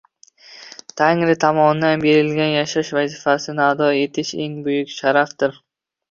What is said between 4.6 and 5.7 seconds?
buyuk sharafdir.